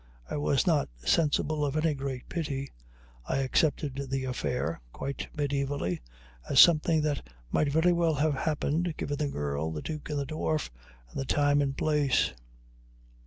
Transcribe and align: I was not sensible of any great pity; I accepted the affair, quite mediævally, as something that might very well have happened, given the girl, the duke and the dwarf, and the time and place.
I 0.27 0.35
was 0.35 0.65
not 0.65 0.89
sensible 1.05 1.63
of 1.63 1.77
any 1.77 1.93
great 1.93 2.27
pity; 2.27 2.71
I 3.29 3.37
accepted 3.37 4.09
the 4.09 4.23
affair, 4.25 4.81
quite 4.91 5.27
mediævally, 5.37 5.99
as 6.49 6.59
something 6.59 7.03
that 7.03 7.21
might 7.51 7.71
very 7.71 7.93
well 7.93 8.15
have 8.15 8.33
happened, 8.33 8.95
given 8.97 9.17
the 9.19 9.27
girl, 9.27 9.69
the 9.71 9.83
duke 9.83 10.09
and 10.09 10.17
the 10.17 10.25
dwarf, 10.25 10.71
and 11.11 11.19
the 11.19 11.25
time 11.25 11.61
and 11.61 11.77
place. 11.77 12.33